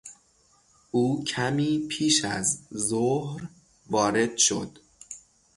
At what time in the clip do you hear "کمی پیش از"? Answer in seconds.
1.23-2.59